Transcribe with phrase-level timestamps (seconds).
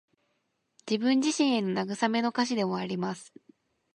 [0.89, 3.31] 自分自身への慰めの歌詞でもあります。